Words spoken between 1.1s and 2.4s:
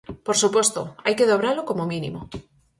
que dobralo como mínimo.